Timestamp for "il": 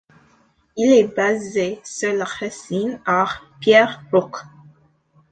0.77-0.91